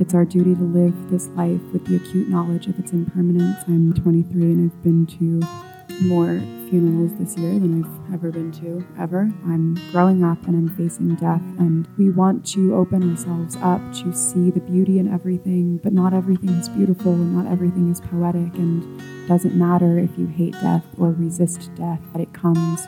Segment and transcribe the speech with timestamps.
[0.00, 3.62] it's our duty to live this life with the acute knowledge of its impermanence.
[3.68, 5.40] I'm 23 and I've been to
[6.06, 9.30] more funerals this year than I've ever been to, ever.
[9.44, 14.14] I'm growing up and I'm facing death, and we want to open ourselves up to
[14.14, 18.54] see the beauty in everything, but not everything is beautiful and not everything is poetic,
[18.54, 22.86] and it doesn't matter if you hate death or resist death, that it comes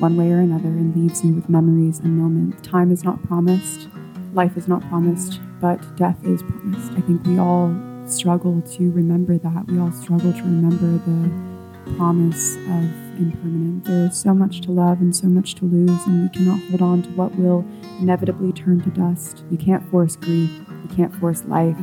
[0.00, 2.66] one way or another and leaves you with memories and moments.
[2.66, 3.88] Time is not promised,
[4.32, 6.92] life is not promised, but death is promised.
[6.92, 7.74] I think we all
[8.06, 9.66] struggle to remember that.
[9.66, 12.84] We all struggle to remember the promise of
[13.18, 13.86] impermanence.
[13.86, 16.82] There is so much to love and so much to lose, and we cannot hold
[16.82, 17.64] on to what will
[18.00, 19.44] inevitably turn to dust.
[19.50, 21.76] You can't force grief, you can't force life,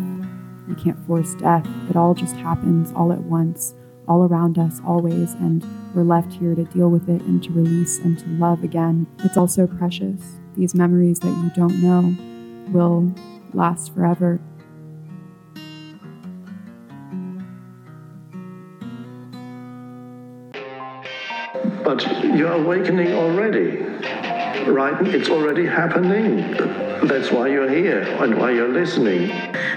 [0.68, 1.68] you can't force death.
[1.90, 3.74] It all just happens all at once,
[4.08, 8.00] all around us, always, and we're left here to deal with it and to release
[8.00, 9.08] and to love again.
[9.20, 10.22] It's also precious.
[10.56, 12.16] These memories that you don't know
[12.72, 13.14] will
[13.56, 14.40] last forever.
[21.84, 23.78] But you're awakening already,
[24.70, 25.08] right?
[25.08, 26.52] It's already happening.
[27.08, 29.30] That's why you're here and why you're listening.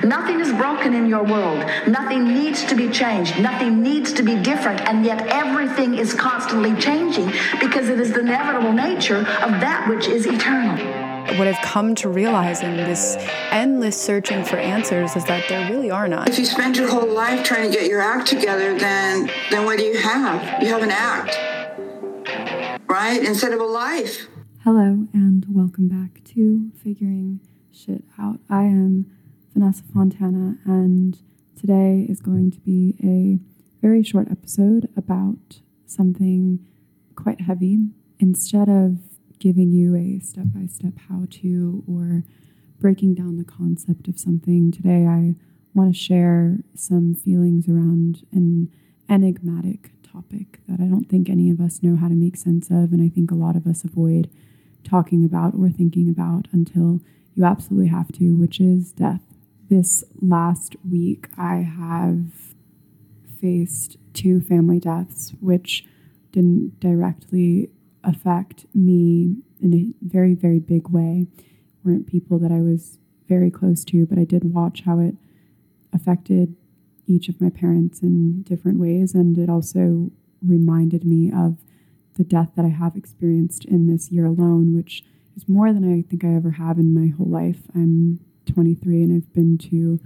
[0.02, 1.64] Nothing is broken in your world.
[1.86, 3.38] Nothing needs to be changed.
[3.40, 4.80] Nothing needs to be different.
[4.88, 10.08] And yet everything is constantly changing because it is the inevitable nature of that which
[10.08, 10.97] is eternal.
[11.36, 13.16] What I've come to realize in this
[13.50, 16.26] endless searching for answers is that there really are none.
[16.26, 19.78] If you spend your whole life trying to get your act together, then then what
[19.78, 20.62] do you have?
[20.62, 21.36] You have an act.
[22.88, 23.22] Right?
[23.22, 24.26] Instead of a life.
[24.64, 27.40] Hello, and welcome back to Figuring
[27.70, 28.40] Shit Out.
[28.48, 29.14] I am
[29.52, 31.18] Vanessa Fontana, and
[31.60, 33.38] today is going to be a
[33.82, 36.66] very short episode about something
[37.16, 37.90] quite heavy.
[38.18, 38.98] Instead of
[39.38, 42.24] giving you a step by step how to or
[42.80, 45.34] breaking down the concept of something, today I
[45.74, 48.70] want to share some feelings around an
[49.08, 52.92] enigmatic topic that I don't think any of us know how to make sense of,
[52.92, 54.30] and I think a lot of us avoid
[54.84, 57.00] talking about or thinking about until
[57.34, 59.22] you absolutely have to, which is death.
[59.68, 62.54] This last week, I have
[63.40, 65.84] faced two family deaths, which
[66.32, 67.70] didn't directly
[68.04, 71.26] affect me in a very, very big way.
[71.84, 72.98] weren't people that I was
[73.28, 75.14] very close to, but I did watch how it
[75.92, 76.56] affected
[77.06, 79.14] each of my parents in different ways.
[79.14, 80.10] And it also
[80.46, 81.58] reminded me of
[82.16, 85.04] the death that I have experienced in this year alone, which
[85.36, 87.62] is more than I think I ever have in my whole life.
[87.74, 90.00] I'm 23 and I've been to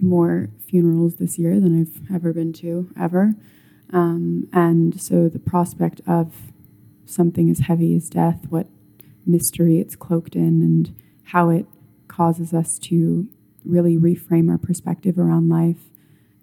[0.00, 3.34] more funerals this year than I've ever been to, ever.
[3.92, 6.34] Um, and so the prospect of
[7.08, 8.66] something as heavy as death, what
[9.26, 11.66] mystery it's cloaked in, and how it
[12.08, 13.28] causes us to
[13.64, 15.90] really reframe our perspective around life.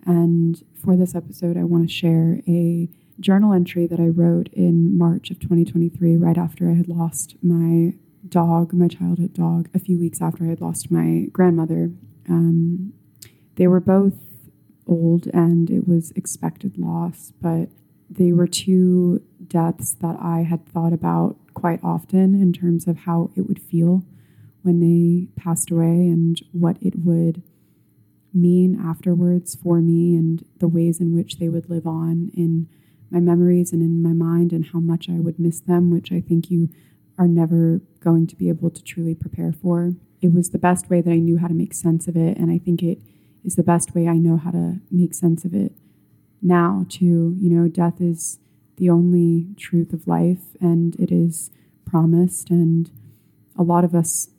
[0.06, 2.90] And for this episode, I want to share a
[3.20, 7.94] journal entry that I wrote in March of 2023, right after I had lost my
[8.28, 11.92] dog, my childhood dog, a few weeks after I had lost my grandmother.
[12.30, 12.94] Um,
[13.56, 14.14] they were both
[14.88, 17.70] old and it was expected loss, but
[18.10, 23.32] they were two deaths that I had thought about quite often in terms of how
[23.36, 24.04] it would feel
[24.62, 27.44] when they passed away and what it would
[28.34, 32.68] mean afterwards for me and the ways in which they would live on in
[33.10, 36.20] my memories and in my mind and how much I would miss them, which I
[36.20, 36.70] think you
[37.18, 39.94] are never going to be able to truly prepare for.
[40.22, 42.52] It was the best way that I knew how to make sense of it, and
[42.52, 43.00] I think it
[43.44, 45.72] is the best way I know how to make sense of it
[46.42, 47.36] now, too.
[47.40, 48.40] You know, death is
[48.78, 51.52] the only truth of life, and it is
[51.86, 52.92] promised, and
[53.58, 54.30] a lot of us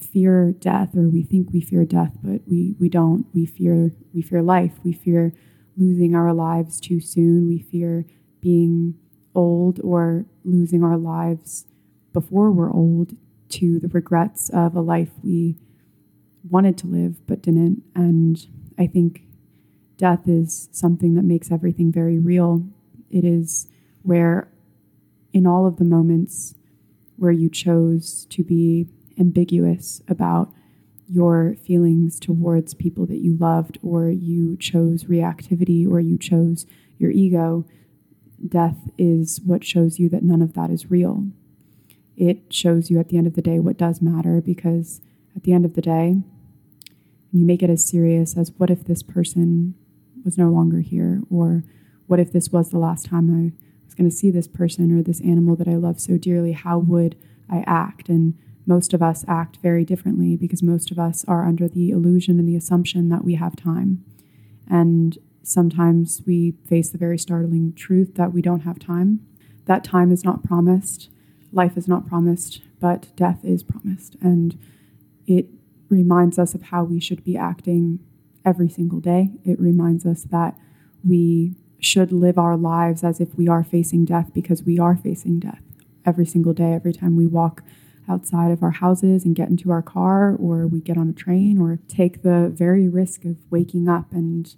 [0.00, 4.20] fear death or we think we fear death but we we don't we fear we
[4.20, 5.32] fear life we fear
[5.76, 8.04] losing our lives too soon we fear
[8.40, 8.94] being
[9.34, 11.64] old or losing our lives
[12.12, 13.16] before we're old
[13.48, 15.56] to the regrets of a life we
[16.48, 17.82] wanted to live but didn't.
[17.94, 18.46] And
[18.78, 19.22] I think
[19.96, 22.66] death is something that makes everything very real.
[23.10, 23.68] It is
[24.02, 24.48] where,
[25.32, 26.54] in all of the moments
[27.16, 28.88] where you chose to be
[29.18, 30.52] ambiguous about
[31.08, 36.66] your feelings towards people that you loved, or you chose reactivity, or you chose
[36.98, 37.64] your ego,
[38.46, 41.26] death is what shows you that none of that is real.
[42.16, 45.00] It shows you at the end of the day what does matter because
[45.36, 46.16] at the end of the day,
[47.32, 49.74] you make it as serious as what if this person
[50.24, 51.64] was no longer here, or
[52.06, 53.52] what if this was the last time I
[53.84, 56.52] was going to see this person or this animal that I love so dearly?
[56.52, 57.16] How would
[57.48, 58.08] I act?
[58.08, 58.34] And
[58.66, 62.48] most of us act very differently because most of us are under the illusion and
[62.48, 64.04] the assumption that we have time.
[64.68, 69.20] And sometimes we face the very startling truth that we don't have time.
[69.66, 71.10] That time is not promised,
[71.52, 74.16] life is not promised, but death is promised.
[74.20, 74.58] And
[75.26, 75.48] it
[75.88, 78.00] reminds us of how we should be acting
[78.44, 79.30] every single day.
[79.44, 80.56] It reminds us that
[81.06, 85.38] we should live our lives as if we are facing death because we are facing
[85.38, 85.62] death
[86.06, 87.62] every single day, every time we walk
[88.08, 91.58] outside of our houses and get into our car or we get on a train
[91.58, 94.56] or take the very risk of waking up and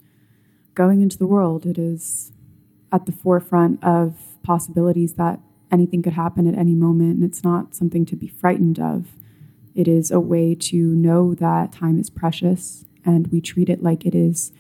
[0.75, 1.65] going into the world.
[1.67, 2.33] It is
[2.93, 5.41] at the forefront of possibilities that
[5.71, 9.07] anything could happen at any moment, and it's not something to be frightened of.
[9.75, 14.05] It is a way to know that time is precious and we treat it like
[14.05, 14.53] it is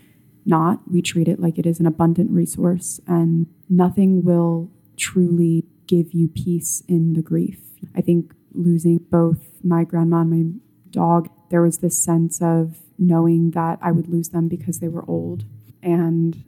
[0.47, 0.81] not.
[0.91, 6.29] We treat it like it is an abundant resource, and nothing will truly give you
[6.29, 7.59] peace in the grief.
[7.95, 10.61] I think losing both my grandma and my
[10.91, 15.05] dog, there was this sense of knowing that I would lose them because they were
[15.07, 15.45] old.
[15.83, 16.45] And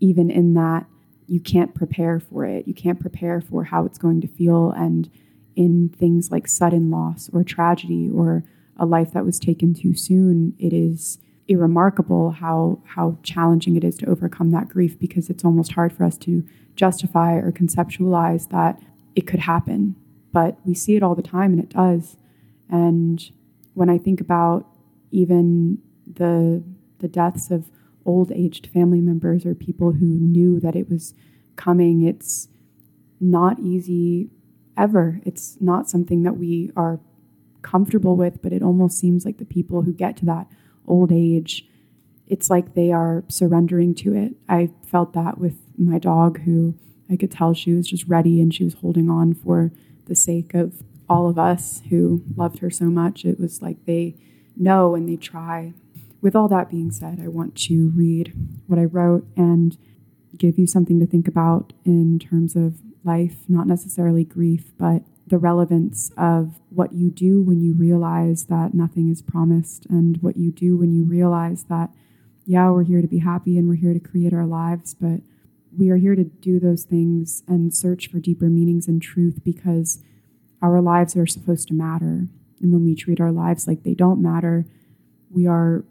[0.00, 0.86] even in that,
[1.26, 2.66] you can't prepare for it.
[2.66, 4.70] You can't prepare for how it's going to feel.
[4.72, 5.10] And
[5.54, 8.44] in things like sudden loss or tragedy or
[8.76, 11.18] a life that was taken too soon, it is
[11.56, 16.04] remarkable how how challenging it is to overcome that grief because it's almost hard for
[16.04, 16.44] us to
[16.76, 18.80] justify or conceptualize that
[19.14, 19.96] it could happen.
[20.32, 22.16] But we see it all the time and it does.
[22.68, 23.30] And
[23.74, 24.66] when i think about
[25.10, 26.62] even the
[26.98, 27.70] the deaths of
[28.04, 31.14] old aged family members or people who knew that it was
[31.56, 32.48] coming it's
[33.20, 34.30] not easy
[34.76, 35.20] ever.
[35.26, 37.00] It's not something that we are
[37.62, 40.46] comfortable with but it almost seems like the people who get to that
[40.90, 41.66] old age,
[42.26, 44.34] it's like they are surrendering to it.
[44.48, 46.74] I felt that with my dog, who
[47.10, 49.72] I could tell she was just ready and she was holding on for
[50.06, 53.24] the sake of all of us who loved her so much.
[53.24, 54.16] It was like they
[54.56, 55.72] know and they try.
[56.20, 58.32] With all that being said, I want to read
[58.66, 59.76] what I wrote and
[60.36, 65.38] give you something to think about in terms of life, not necessarily grief, but the
[65.38, 70.50] relevance of what you do when you realize that nothing is promised and what you
[70.50, 71.90] do when you realize that,
[72.44, 75.20] yeah, we're here to be happy and we're here to create our lives, but
[75.76, 80.02] we are here to do those things and search for deeper meanings and truth because
[80.60, 82.26] our lives are supposed to matter.
[82.60, 84.66] And when we treat our lives like they don't matter,
[85.30, 85.84] we are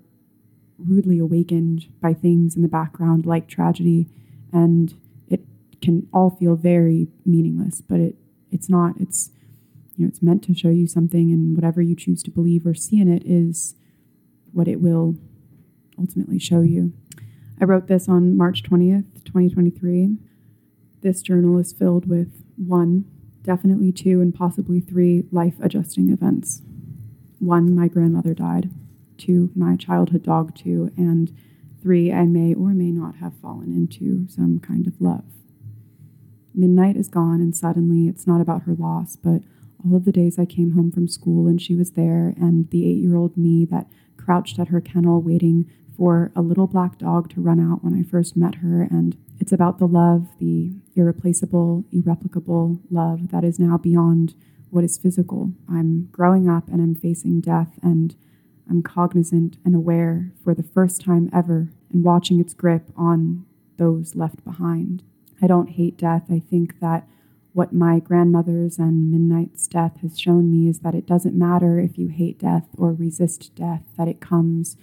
[0.78, 4.10] rudely awakened by things in the background like tragedy
[4.52, 4.96] and
[5.30, 5.42] it
[5.82, 8.16] can all feel very meaningless, but it
[8.52, 8.96] it's not.
[9.00, 9.32] It's
[9.96, 12.74] you know, it's meant to show you something, and whatever you choose to believe or
[12.74, 13.76] see in it is
[14.54, 15.16] what it will
[15.98, 16.94] ultimately show you.
[17.62, 20.16] I wrote this on March 20th, 2023.
[21.02, 23.06] This journal is filled with one,
[23.44, 26.62] definitely two, and possibly three life adjusting events.
[27.40, 28.70] One, my grandmother died.
[29.18, 30.92] Two, my childhood dog, too.
[30.96, 31.36] And
[31.82, 35.26] three, I may or may not have fallen into some kind of love.
[36.54, 39.42] Midnight is gone, and suddenly it's not about her loss, but
[39.86, 42.86] all of the days I came home from school and she was there, and the
[42.86, 43.88] eight year old me that
[44.18, 48.04] crouched at her kennel waiting for a little black dog to run out when I
[48.04, 48.84] first met her.
[48.84, 54.34] And it's about the love, the irreplaceable, irreplicable love that is now beyond
[54.70, 55.52] what is physical.
[55.70, 58.16] I'm growing up and I'm facing death, and
[58.70, 63.46] I'm cognizant and aware for the first time ever and watching its grip on
[63.78, 65.04] those left behind.
[65.42, 66.26] I don't hate death.
[66.30, 67.08] I think that
[67.54, 71.98] what my grandmother's and Midnight's death has shown me is that it doesn't matter if
[71.98, 74.78] you hate death or resist death, that it comes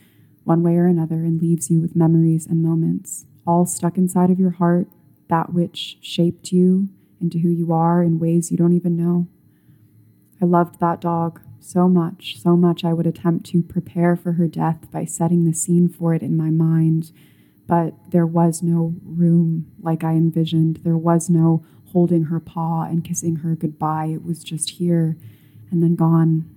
[0.44, 4.40] one way or another and leaves you with memories and moments, all stuck inside of
[4.40, 4.88] your heart,
[5.28, 6.88] that which shaped you
[7.20, 9.26] into who you are in ways you don't even know.
[10.40, 14.46] I loved that dog so much, so much I would attempt to prepare for her
[14.46, 17.10] death by setting the scene for it in my mind
[17.66, 20.80] but there was no room like I envisioned.
[20.84, 24.06] There was no holding her paw and kissing her goodbye.
[24.06, 25.16] It was just here
[25.70, 26.48] and then gone.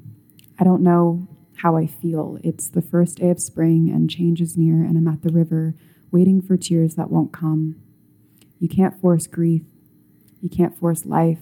[0.60, 2.40] I don't know how I feel.
[2.44, 5.76] It's the first day of spring and change is near, and I'm at the river
[6.12, 7.76] waiting for tears that won't come.
[8.60, 9.64] You can't force grief.
[10.42, 11.40] You can't force life.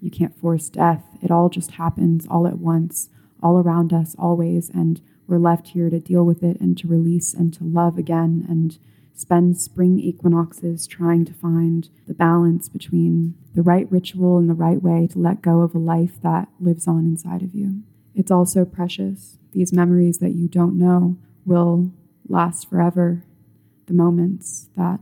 [0.00, 1.04] You can't force death.
[1.22, 3.10] It all just happens all at once,
[3.42, 4.70] all around us, always.
[4.70, 8.44] And we're left here to deal with it and to release and to love again
[8.48, 8.78] and
[9.14, 14.82] spend spring equinoxes trying to find the balance between the right ritual and the right
[14.82, 17.82] way to let go of a life that lives on inside of you.
[18.14, 19.38] It's also precious.
[19.52, 21.92] These memories that you don't know will
[22.28, 23.24] last forever.
[23.86, 25.00] The moments that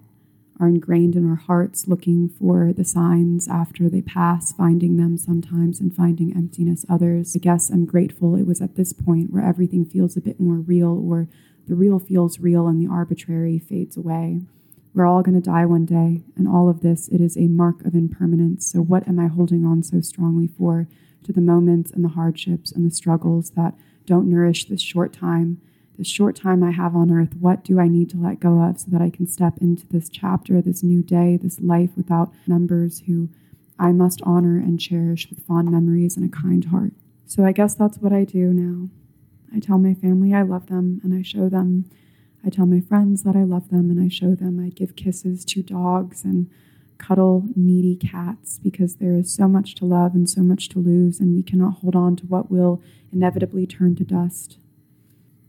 [0.60, 5.80] are ingrained in our hearts, looking for the signs after they pass, finding them sometimes
[5.80, 7.36] and finding emptiness others.
[7.36, 10.56] I guess I'm grateful it was at this point where everything feels a bit more
[10.56, 11.28] real, or
[11.66, 14.40] the real feels real and the arbitrary fades away.
[14.94, 17.84] We're all going to die one day, and all of this, it is a mark
[17.84, 18.66] of impermanence.
[18.70, 20.88] So, what am I holding on so strongly for?
[21.24, 23.74] To the moments and the hardships and the struggles that
[24.06, 25.60] don't nourish this short time
[25.98, 28.78] the short time I have on earth, what do I need to let go of
[28.78, 33.02] so that I can step into this chapter, this new day, this life without members
[33.06, 33.28] who
[33.80, 36.92] I must honor and cherish with fond memories and a kind heart?
[37.26, 38.88] So I guess that's what I do now.
[39.54, 41.90] I tell my family I love them and I show them.
[42.46, 44.64] I tell my friends that I love them and I show them.
[44.64, 46.48] I give kisses to dogs and
[46.98, 51.18] cuddle needy cats because there is so much to love and so much to lose,
[51.18, 54.58] and we cannot hold on to what will inevitably turn to dust.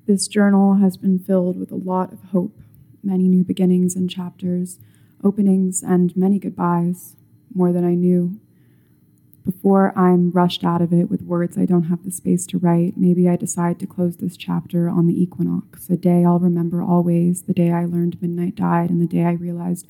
[0.10, 2.58] This journal has been filled with a lot of hope,
[3.04, 4.80] many new beginnings and chapters,
[5.24, 7.16] openings, and many goodbyes,
[7.54, 8.40] more than I knew.
[9.46, 12.98] Before I'm rushed out of it with words I don't have the space to write,
[12.98, 17.44] maybe I decide to close this chapter on the equinox, a day I'll remember always,
[17.44, 19.86] the day I learned midnight died, and the day I realized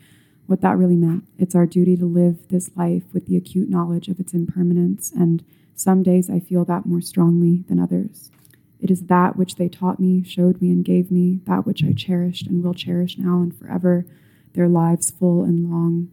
[0.48, 1.24] what that really meant.
[1.38, 5.46] It's our duty to live this life with the acute knowledge of its impermanence, and
[5.76, 8.32] some days I feel that more strongly than others.
[8.80, 11.94] It is that which they taught me, showed me, and gave me, that which I
[11.94, 14.06] cherished and will cherish now and forever,
[14.54, 16.10] their lives full and long.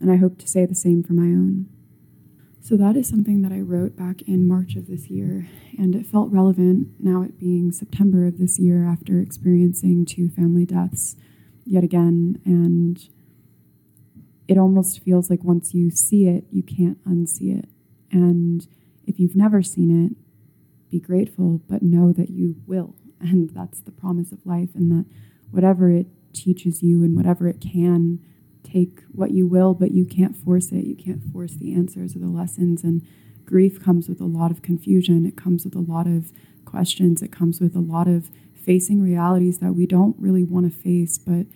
[0.00, 1.66] And I hope to say the same for my own.
[2.62, 5.48] So that is something that I wrote back in March of this year,
[5.78, 10.66] and it felt relevant now it being September of this year after experiencing two family
[10.66, 11.16] deaths
[11.64, 12.40] yet again.
[12.44, 13.08] And
[14.46, 17.68] it almost feels like once you see it, you can't unsee it.
[18.12, 18.66] And
[19.06, 20.16] if you've never seen it,
[20.90, 22.94] be grateful, but know that you will.
[23.20, 25.06] And that's the promise of life, and that
[25.50, 28.20] whatever it teaches you and whatever it can,
[28.62, 30.84] take what you will, but you can't force it.
[30.84, 32.84] You can't force the answers or the lessons.
[32.84, 33.06] And
[33.44, 36.32] grief comes with a lot of confusion, it comes with a lot of
[36.64, 40.78] questions, it comes with a lot of facing realities that we don't really want to
[40.78, 41.18] face.
[41.18, 41.46] But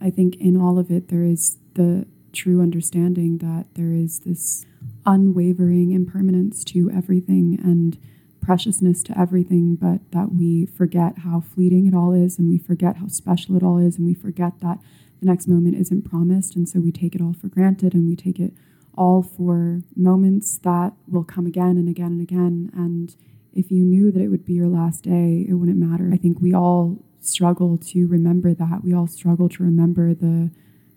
[0.00, 4.64] I think in all of it, there is the true understanding that there is this
[5.06, 7.58] unwavering impermanence to everything.
[7.62, 7.98] And
[8.44, 12.96] preciousness to everything, but that we forget how fleeting it all is and we forget
[12.96, 14.78] how special it all is and we forget that
[15.20, 16.54] the next moment isn't promised.
[16.54, 18.52] And so we take it all for granted and we take it
[18.96, 22.70] all for moments that will come again and again and again.
[22.74, 23.14] And
[23.52, 26.10] if you knew that it would be your last day, it wouldn't matter.
[26.12, 28.84] I think we all struggle to remember that.
[28.84, 30.50] We all struggle to remember the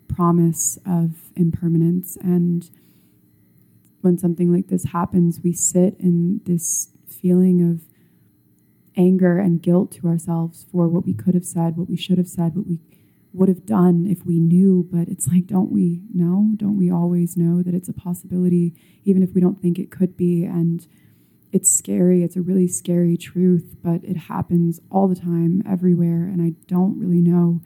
[0.08, 2.16] promise of impermanence.
[2.16, 2.68] And
[4.00, 6.88] when something like this happens, we sit in this
[7.20, 7.82] feeling of
[8.96, 12.28] anger and guilt to ourselves for what we could have said, what we should have
[12.28, 12.80] said, what we
[13.32, 14.88] would have done if we knew.
[14.90, 16.50] But it's like, don't we know?
[16.56, 20.16] Don't we always know that it's a possibility, even if we don't think it could
[20.16, 20.44] be?
[20.44, 20.86] And
[21.52, 22.22] it's scary.
[22.22, 26.24] It's a really scary truth, but it happens all the time, everywhere.
[26.24, 27.62] And I don't really know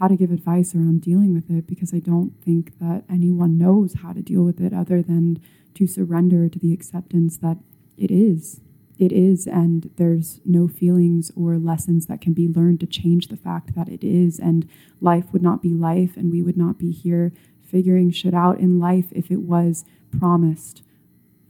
[0.00, 3.94] how to give advice around dealing with it because I don't think that anyone knows
[4.02, 5.40] how to deal with it other than
[5.74, 7.58] to surrender to the acceptance that
[7.96, 8.60] it is
[8.98, 13.36] it is, and there's no feelings or lessons that can be learned to change the
[13.36, 14.38] fact that it is.
[14.38, 14.68] And
[15.00, 17.32] life would not be life, and we would not be here
[17.62, 19.84] figuring shit out in life if it was
[20.16, 20.82] promised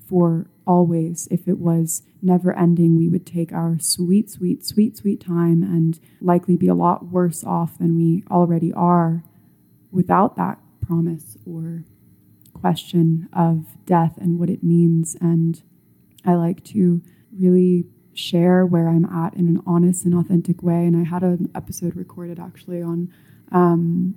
[0.08, 1.28] for always.
[1.30, 5.98] If it was never ending, we would take our sweet, sweet, sweet, sweet time and
[6.20, 9.22] likely be a lot worse off than we already are
[9.90, 11.84] without that promise or
[12.52, 15.16] question of death and what it means.
[15.20, 15.62] And
[16.24, 17.02] I like to
[17.38, 20.86] really share where I'm at in an honest and authentic way.
[20.86, 23.12] And I had an episode recorded actually on
[23.52, 24.14] um,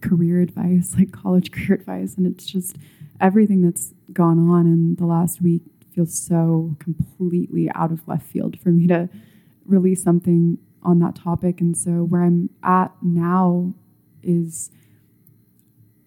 [0.00, 2.16] career advice, like college career advice.
[2.16, 2.76] And it's just
[3.20, 5.62] everything that's gone on in the last week
[5.94, 9.08] feels so completely out of left field for me to
[9.66, 11.60] release something on that topic.
[11.60, 13.74] And so where I'm at now
[14.22, 14.70] is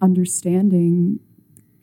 [0.02, 1.20] understanding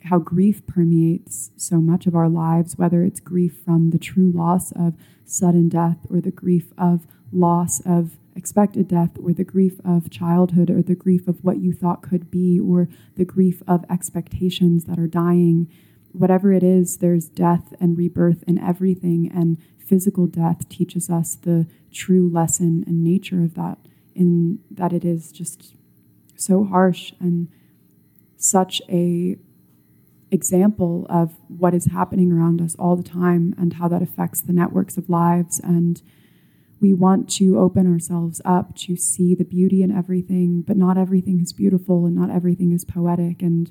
[0.05, 4.73] how grief permeates so much of our lives, whether it's grief from the true loss
[4.73, 10.11] of sudden death or the grief of loss of expected death or the grief of
[10.11, 14.85] childhood or the grief of what you thought could be or the grief of expectations
[14.85, 15.71] that are dying.
[16.13, 21.67] Whatever it is, there's death and rebirth in everything, and physical death teaches us the
[21.93, 23.79] true lesson and nature of that,
[24.15, 25.75] in that it is just
[26.37, 27.49] so harsh and
[28.37, 29.37] such a
[30.31, 34.53] example of what is happening around us all the time and how that affects the
[34.53, 35.61] networks of lives.
[35.61, 36.01] And
[36.81, 41.41] we want to open ourselves up to see the beauty in everything, but not everything
[41.41, 43.43] is beautiful and not everything is poetic.
[43.43, 43.71] And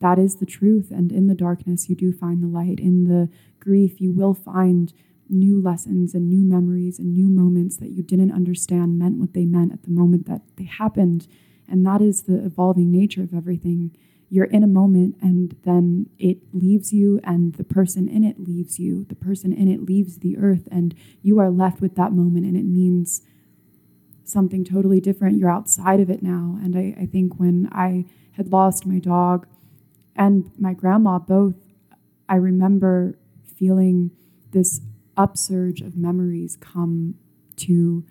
[0.00, 0.90] that is the truth.
[0.90, 2.80] And in the darkness, you do find the light.
[2.80, 3.28] In the
[3.60, 4.92] grief, you will find
[5.28, 9.44] new lessons and new memories and new moments that you didn't understand meant what they
[9.44, 11.26] meant at the moment that they happened.
[11.68, 13.94] And that is the evolving nature of everything.
[14.30, 18.78] You're in a moment and then it leaves you, and the person in it leaves
[18.78, 19.04] you.
[19.04, 22.56] The person in it leaves the earth, and you are left with that moment, and
[22.56, 23.22] it means
[24.24, 25.38] something totally different.
[25.38, 26.58] You're outside of it now.
[26.62, 29.46] And I, I think when I had lost my dog
[30.14, 31.56] and my grandma both,
[32.28, 33.18] I remember
[33.56, 34.10] feeling
[34.50, 34.80] this
[35.16, 37.14] upsurge of memories come
[37.56, 38.04] to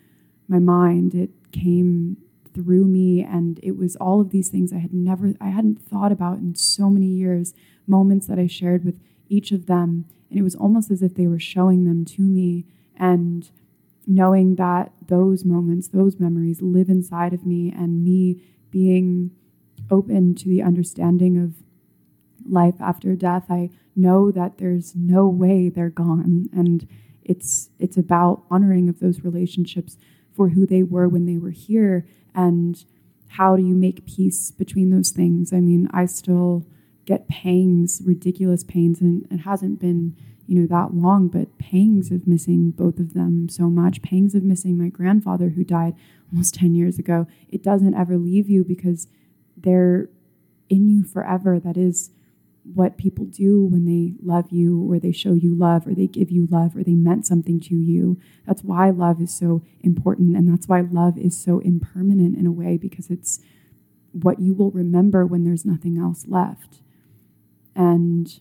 [0.48, 1.14] my mind.
[1.14, 2.18] It came
[2.58, 6.12] through me and it was all of these things I had never I hadn't thought
[6.12, 7.54] about in so many years,
[7.86, 9.00] moments that I shared with
[9.30, 12.66] each of them and it was almost as if they were showing them to me
[12.96, 13.50] and
[14.08, 19.32] knowing that those moments, those memories live inside of me and me being
[19.92, 21.56] open to the understanding of
[22.50, 26.50] life after death, I know that there's no way they're gone.
[26.54, 26.88] And
[27.24, 29.98] it's it's about honoring of those relationships
[30.34, 32.08] for who they were when they were here
[32.38, 32.86] and
[33.30, 35.52] how do you make peace between those things?
[35.52, 36.66] I mean, I still
[37.06, 40.16] get pangs, ridiculous pains, and it hasn't been,
[40.46, 44.44] you know, that long, but pangs of missing both of them so much, pangs of
[44.44, 45.96] missing my grandfather who died
[46.32, 47.28] almost 10 years ago.
[47.50, 49.08] It doesn't ever leave you because
[49.58, 50.10] they're
[50.70, 51.60] in you forever.
[51.60, 52.12] That is
[52.74, 56.30] what people do when they love you or they show you love or they give
[56.30, 58.20] you love or they meant something to you.
[58.46, 60.36] That's why love is so important.
[60.36, 63.40] And that's why love is so impermanent in a way because it's
[64.12, 66.82] what you will remember when there's nothing else left.
[67.76, 68.40] And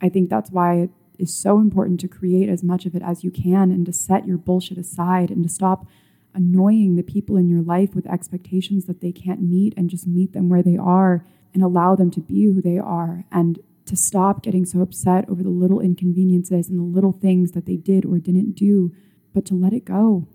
[0.00, 3.24] I think that's why it is so important to create as much of it as
[3.24, 5.86] you can and to set your bullshit aside and to stop
[6.34, 10.32] annoying the people in your life with expectations that they can't meet and just meet
[10.32, 14.42] them where they are and allow them to be who they are and to stop
[14.42, 18.18] getting so upset over the little inconveniences and the little things that they did or
[18.18, 18.92] didn't do,
[19.34, 20.28] but to let it go.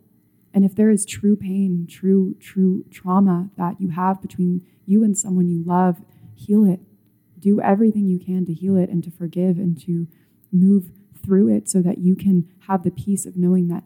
[0.53, 5.17] And if there is true pain, true, true trauma that you have between you and
[5.17, 6.01] someone you love,
[6.35, 6.79] heal it.
[7.39, 10.07] Do everything you can to heal it and to forgive and to
[10.51, 10.91] move
[11.23, 13.83] through it so that you can have the peace of knowing that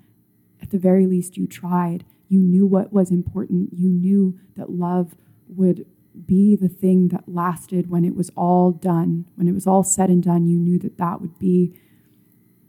[0.62, 2.04] at the very least you tried.
[2.28, 3.70] You knew what was important.
[3.74, 5.16] You knew that love
[5.48, 5.86] would
[6.26, 9.26] be the thing that lasted when it was all done.
[9.36, 11.74] When it was all said and done, you knew that that would be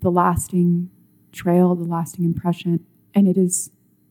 [0.01, 0.91] the lasting
[1.33, 2.85] trail, the lasting impression.
[3.15, 3.71] And it is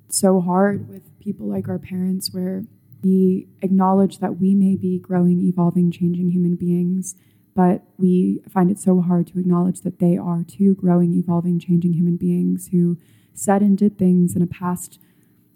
[0.09, 2.63] so hard with people like our parents, where
[3.03, 7.15] we acknowledge that we may be growing, evolving, changing human beings,
[7.53, 11.93] but we find it so hard to acknowledge that they are too growing, evolving, changing
[11.93, 12.97] human beings who
[13.33, 14.99] said and did things in a past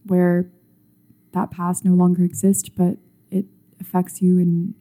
[0.05, 0.49] where
[1.33, 2.97] that past no longer exists, but
[3.81, 4.75] affects you in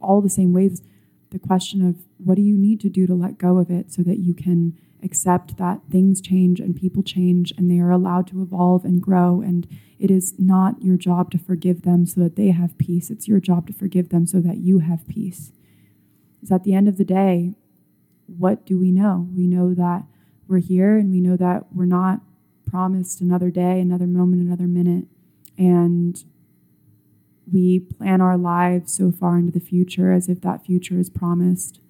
[0.00, 0.82] all the same ways.
[1.30, 4.02] The question of what do you need to do to let go of it so
[4.02, 8.42] that you can accept that things change and people change and they are allowed to
[8.42, 9.40] evolve and grow.
[9.40, 9.66] And
[9.98, 13.10] it is not your job to forgive them so that they have peace.
[13.10, 15.52] It's your job to forgive them so that you have peace.
[16.42, 17.54] Is at the end of the day,
[18.26, 19.28] what do we know?
[19.34, 20.04] We know that
[20.48, 22.20] we're here and we know that we're not
[22.66, 25.06] promised another day, another moment, another minute.
[25.58, 26.22] And
[27.50, 31.80] we plan our lives so far into the future as if that future is promised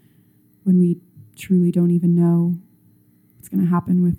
[0.64, 0.98] when we
[1.36, 2.56] truly don't even know
[3.36, 4.16] what's going to happen with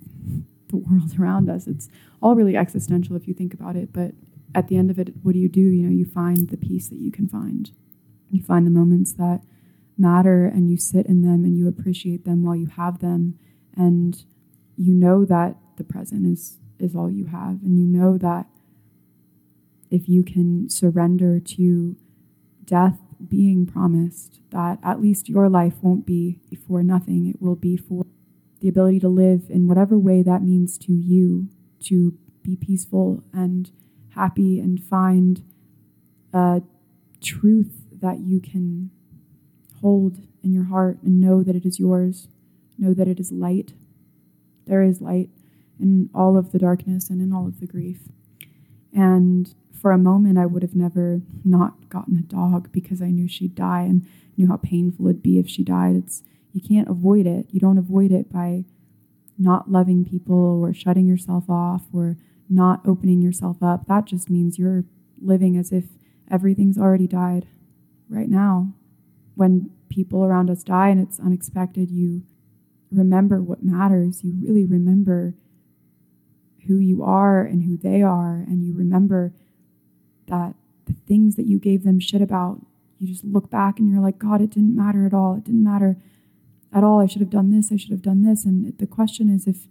[0.70, 1.68] the world around us.
[1.68, 1.90] It's
[2.22, 4.12] all really existential if you think about it, but
[4.56, 5.62] at the end of it, what do you do?
[5.62, 7.72] You know, you find the peace that you can find.
[8.30, 9.42] You find the moments that
[9.98, 13.38] matter and you sit in them and you appreciate them while you have them
[13.76, 14.24] and
[14.76, 18.48] you know that the present is is all you have and you know that
[19.94, 21.96] if you can surrender to
[22.66, 22.98] death
[23.30, 27.28] being promised, that at least your life won't be for nothing.
[27.28, 28.04] It will be for
[28.60, 31.48] the ability to live in whatever way that means to you,
[31.82, 33.70] to be peaceful and
[34.16, 35.44] happy and find
[36.34, 36.64] a
[37.22, 38.90] truth that you can
[39.80, 42.28] hold in your heart and know that it is yours.
[42.80, 43.74] Know that it is light.
[44.66, 45.30] There is light
[45.80, 48.00] in all of the darkness and in all of the grief.
[48.94, 53.28] And for a moment, I would have never not gotten a dog because I knew
[53.28, 54.06] she'd die and
[54.38, 55.96] knew how painful it'd be if she died.
[55.96, 57.48] It's you can't avoid it.
[57.52, 58.66] You don't avoid it by
[59.38, 62.18] not loving people or shutting yourself off or
[62.50, 63.88] not opening yourself up.
[63.88, 64.86] That just means you're
[65.20, 65.86] living as if
[66.30, 67.48] everything's already died
[68.10, 68.74] right now.
[69.36, 72.24] When people around us die and it's unexpected, you
[72.92, 74.24] remember what matters.
[74.24, 75.34] You really remember
[76.68, 79.34] who you are and who they are, and you remember
[80.28, 82.66] that the things that you gave them shit about,
[83.00, 85.36] you just look back and you're like, God, it didn't matter at all.
[85.36, 85.98] It didn't matter
[86.74, 87.00] at all.
[87.00, 87.72] I should have done this.
[87.72, 88.46] I should have done this.
[88.46, 89.68] And the question is, if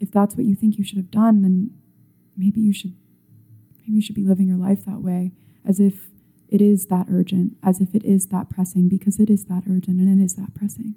[0.00, 1.70] if that's what you think you should have done, then
[2.36, 2.94] maybe you should
[3.80, 5.32] maybe you should be living your life that way,
[5.64, 6.08] as if
[6.48, 10.00] it is that urgent, as if it is that pressing, because it is that urgent
[10.00, 10.94] and it is that pressing.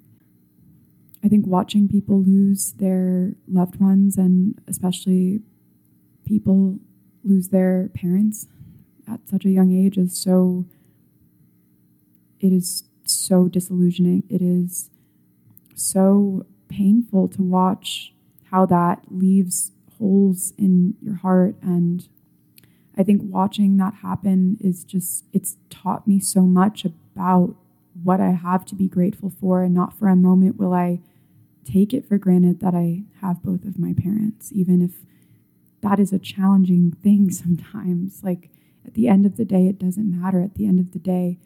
[1.23, 5.41] I think watching people lose their loved ones and especially
[6.25, 6.79] people
[7.23, 8.47] lose their parents
[9.07, 10.65] at such a young age is so
[12.39, 14.23] it is so disillusioning.
[14.29, 14.89] It is
[15.75, 18.13] so painful to watch
[18.49, 22.07] how that leaves holes in your heart and
[22.97, 27.55] I think watching that happen is just it's taught me so much about
[28.03, 31.01] what I have to be grateful for and not for a moment will I
[31.65, 35.06] take it for granted that I have both of my parents even if
[35.82, 38.50] that is a challenging thing sometimes like
[38.86, 40.41] at the end of the day, it doesn't matter.
[40.41, 41.38] At the end of the day,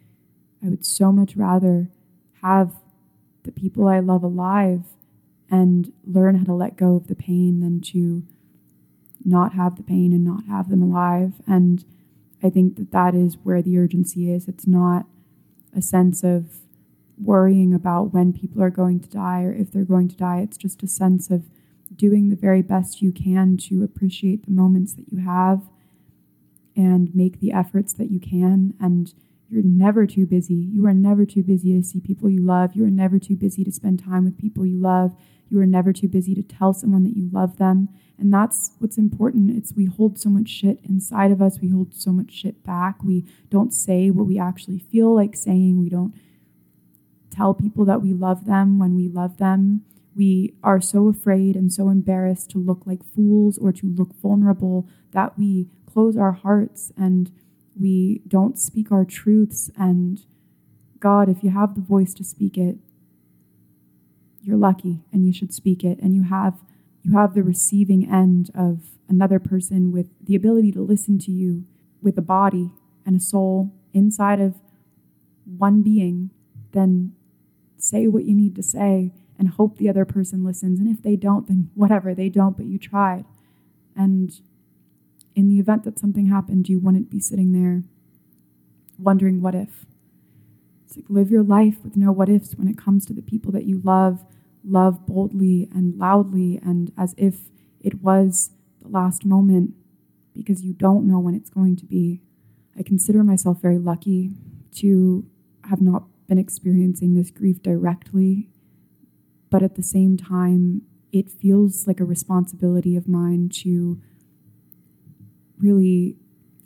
[0.63, 1.89] I would so much rather
[2.41, 2.73] have
[3.43, 4.84] the people I love alive
[5.51, 8.23] and learn how to let go of the pain than to
[9.23, 11.34] not have the pain and not have them alive.
[11.47, 11.84] And
[12.41, 14.47] I think that that is where the urgency is.
[14.47, 15.06] It's not
[15.75, 16.62] a sense of
[17.17, 20.39] worrying about when people are going to die or if they're going to die.
[20.39, 21.43] It's just a sense of
[21.95, 25.69] doing the very best you can to appreciate the moments that you have
[26.75, 28.73] and make the efforts that you can.
[28.80, 29.13] And
[29.49, 30.56] you're never too busy.
[30.56, 32.75] You are never too busy to see people you love.
[32.75, 35.15] You are never too busy to spend time with people you love.
[35.49, 37.89] You are never too busy to tell someone that you love them.
[38.17, 39.56] And that's what's important.
[39.56, 41.60] It's we hold so much shit inside of us.
[41.62, 43.04] We hold so much shit back.
[43.04, 45.80] We don't say what we actually feel like saying.
[45.80, 46.13] We don't
[47.35, 49.83] tell people that we love them when we love them.
[50.15, 54.87] We are so afraid and so embarrassed to look like fools or to look vulnerable
[55.11, 57.31] that we close our hearts and
[57.79, 59.69] we don't speak our truths.
[59.77, 60.25] And
[60.99, 62.77] God, if you have the voice to speak it,
[64.41, 65.99] you're lucky and you should speak it.
[65.99, 66.55] And you have
[67.01, 71.65] you have the receiving end of another person with the ability to listen to you
[72.01, 72.71] with a body
[73.05, 74.55] and a soul inside of
[75.45, 76.31] one being,
[76.71, 77.13] then
[77.87, 80.79] say what you need to say and hope the other person listens.
[80.79, 83.25] And if they don't, then whatever, they don't, but you tried.
[83.95, 84.39] And
[85.35, 87.83] in the event that something happened, you wouldn't be sitting there
[88.97, 89.85] wondering what if.
[90.85, 93.51] It's like live your life with no what ifs when it comes to the people
[93.51, 94.25] that you love.
[94.63, 97.49] Love boldly and loudly and as if
[97.81, 99.73] it was the last moment
[100.33, 102.21] because you don't know when it's going to be.
[102.77, 104.31] I consider myself very lucky
[104.77, 105.25] to
[105.65, 108.49] have not been experiencing this grief directly,
[109.49, 114.01] but at the same time, it feels like a responsibility of mine to
[115.57, 116.17] really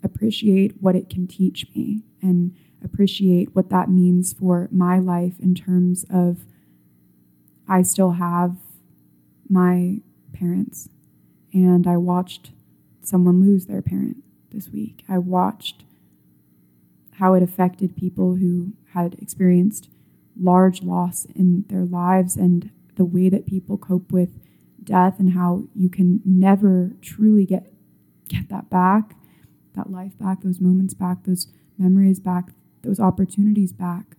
[0.03, 5.53] appreciate what it can teach me and appreciate what that means for my life in
[5.53, 6.45] terms of
[7.67, 8.57] I still have
[9.47, 9.97] my
[10.33, 10.89] parents
[11.53, 12.51] and I watched
[13.01, 15.03] someone lose their parent this week.
[15.07, 15.83] I watched
[17.19, 19.89] how it affected people who had experienced
[20.41, 24.39] large loss in their lives and the way that people cope with
[24.83, 27.73] death and how you can never truly get
[28.27, 29.15] get that back,
[29.75, 32.49] that life back, those moments back, those memories back,
[32.83, 34.15] those opportunities back.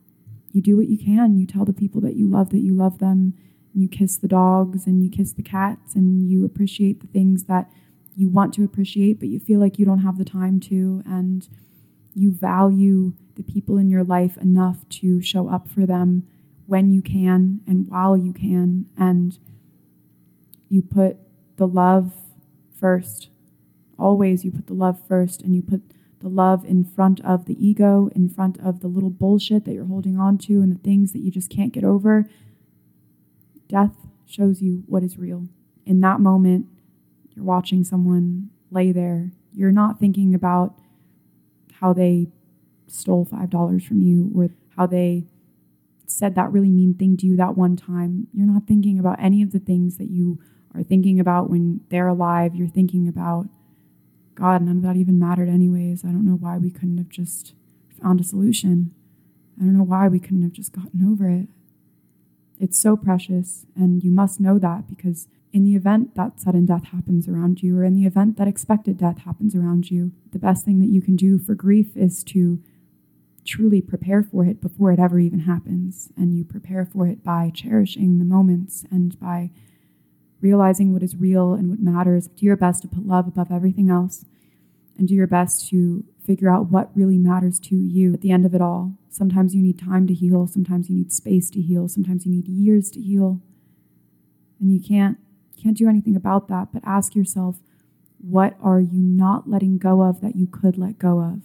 [0.52, 1.38] You do what you can.
[1.38, 3.34] You tell the people that you love that you love them.
[3.72, 7.70] You kiss the dogs and you kiss the cats and you appreciate the things that
[8.16, 11.02] you want to appreciate, but you feel like you don't have the time to.
[11.06, 11.48] And
[12.14, 16.26] you value the people in your life enough to show up for them
[16.66, 18.86] when you can and while you can.
[18.96, 19.38] And
[20.68, 21.16] you put
[21.56, 22.12] the love
[22.78, 23.30] first
[24.00, 25.82] always you put the love first and you put
[26.20, 29.86] the love in front of the ego, in front of the little bullshit that you're
[29.86, 32.28] holding on to and the things that you just can't get over,
[33.68, 33.94] death
[34.26, 35.46] shows you what is real.
[35.86, 36.66] In that moment,
[37.34, 39.30] you're watching someone lay there.
[39.54, 40.78] You're not thinking about
[41.80, 42.28] how they
[42.86, 45.24] stole $5 from you or how they
[46.06, 48.26] said that really mean thing to you that one time.
[48.32, 50.40] You're not thinking about any of the things that you
[50.74, 52.54] are thinking about when they're alive.
[52.54, 53.48] You're thinking about
[54.34, 56.04] God, none of that even mattered, anyways.
[56.04, 57.54] I don't know why we couldn't have just
[58.00, 58.94] found a solution.
[59.60, 61.48] I don't know why we couldn't have just gotten over it.
[62.58, 66.86] It's so precious, and you must know that because in the event that sudden death
[66.86, 70.64] happens around you, or in the event that expected death happens around you, the best
[70.64, 72.62] thing that you can do for grief is to
[73.44, 76.10] truly prepare for it before it ever even happens.
[76.16, 79.50] And you prepare for it by cherishing the moments and by
[80.40, 82.28] realizing what is real and what matters.
[82.28, 84.24] Do your best to put love above everything else
[84.96, 88.46] and do your best to figure out what really matters to you at the end
[88.46, 88.92] of it all.
[89.08, 92.46] Sometimes you need time to heal, sometimes you need space to heal, sometimes you need
[92.46, 93.40] years to heal.
[94.60, 95.18] And you can't
[95.62, 97.56] can't do anything about that, but ask yourself,
[98.18, 101.42] what are you not letting go of that you could let go of?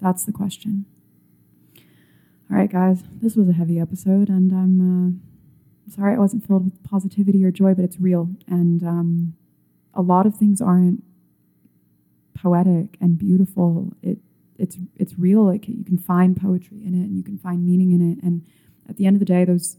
[0.00, 0.86] That's the question.
[2.50, 5.18] All right, guys, this was a heavy episode, and I'm
[5.88, 8.30] uh, sorry I wasn't filled with positivity or joy, but it's real.
[8.46, 9.34] And um,
[9.94, 11.02] a lot of things aren't
[12.34, 13.92] poetic and beautiful.
[14.02, 14.18] It
[14.58, 15.44] it's it's real.
[15.44, 18.22] Like you can find poetry in it, and you can find meaning in it.
[18.22, 18.46] And
[18.88, 19.76] at the end of the day, those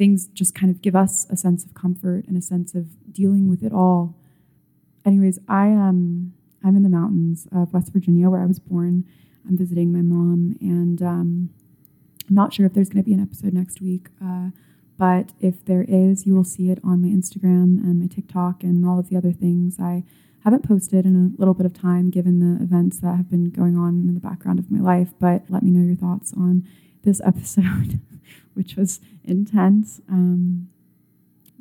[0.00, 3.50] things just kind of give us a sense of comfort and a sense of dealing
[3.50, 4.16] with it all.
[5.04, 6.32] Anyways, I am um,
[6.64, 9.04] I'm in the mountains of West Virginia where I was born.
[9.46, 11.50] I'm visiting my mom, and um,
[12.28, 14.08] I'm not sure if there's going to be an episode next week.
[14.24, 14.50] Uh,
[14.96, 18.84] but if there is, you will see it on my Instagram and my TikTok and
[18.86, 19.78] all of the other things.
[19.78, 20.04] I
[20.44, 23.76] haven't posted in a little bit of time given the events that have been going
[23.76, 26.66] on in the background of my life, but let me know your thoughts on
[27.02, 28.00] this episode,
[28.54, 30.00] which was intense.
[30.08, 30.68] Um,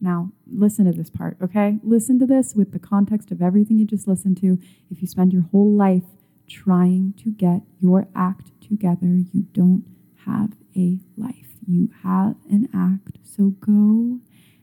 [0.02, 1.78] now, listen to this part, okay?
[1.84, 4.58] Listen to this with the context of everything you just listened to.
[4.90, 6.04] If you spend your whole life
[6.48, 9.84] trying to get your act together, you don't
[10.26, 11.48] have a life.
[11.68, 13.18] You have an act.
[13.24, 14.20] So go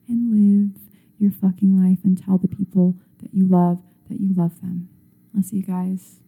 [0.09, 0.81] and live
[1.19, 4.89] your fucking life and tell the people that you love that you love them.
[5.37, 6.21] I'll see you guys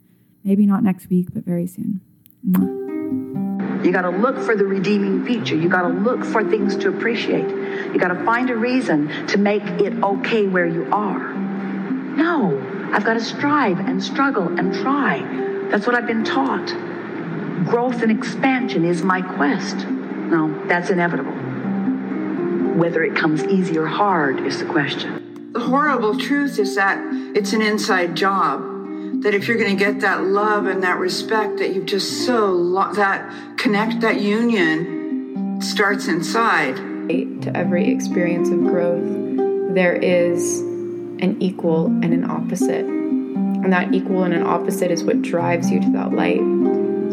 [0.45, 2.01] maybe not next week, but very soon.
[2.47, 3.68] Mwah.
[3.85, 5.55] You got to look for the redeeming feature.
[5.55, 7.49] You got to look for things to appreciate.
[7.49, 11.33] You got to find a reason to make it okay where you are.
[11.35, 12.59] No,
[12.93, 15.21] I've got to strive and struggle and try.
[15.71, 16.67] That's what I've been taught.
[17.67, 19.77] Growth and expansion is my quest.
[19.87, 21.33] No, that's inevitable.
[22.79, 25.53] Whether it comes easy or hard is the question.
[25.53, 26.99] The horrible truth is that
[27.35, 28.78] it's an inside job.
[29.23, 32.53] That if you're going to get that love and that respect that you've just so
[32.53, 36.77] lo- that connect that union starts inside.
[37.09, 42.85] To every experience of growth, there is an equal and an opposite.
[42.85, 46.41] And that equal and an opposite is what drives you to that light.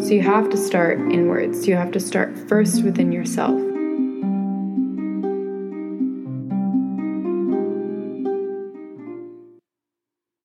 [0.03, 1.65] So you have to start inwards.
[1.67, 3.59] You have to start first within yourself.